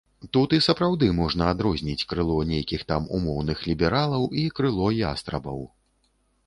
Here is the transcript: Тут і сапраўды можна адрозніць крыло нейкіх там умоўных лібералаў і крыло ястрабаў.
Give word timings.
Тут 0.35 0.53
і 0.57 0.59
сапраўды 0.67 1.09
можна 1.17 1.49
адрозніць 1.55 2.07
крыло 2.13 2.39
нейкіх 2.55 2.87
там 2.93 3.07
умоўных 3.19 3.57
лібералаў 3.73 4.27
і 4.47 4.49
крыло 4.61 4.93
ястрабаў. 5.07 5.59